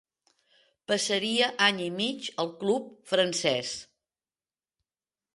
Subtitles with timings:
[0.91, 3.75] Passaria any i mig al club francés.